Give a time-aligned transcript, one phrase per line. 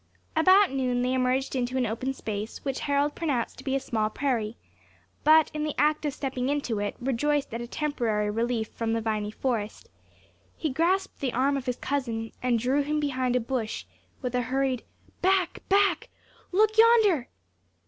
[0.35, 4.09] About noon they emerged into an open space, which Harold pronounced to be a small
[4.09, 4.57] prairie;
[5.23, 9.01] but in the act of stepping into it, rejoiced at a temporary relief from the
[9.01, 9.89] viny forest,
[10.57, 13.85] he grasped the arm of his cousin, and drew him behind a bush,
[14.23, 14.83] with a hurried,
[15.21, 15.59] "Back!
[15.69, 16.09] back!
[16.51, 17.29] Look yonder!"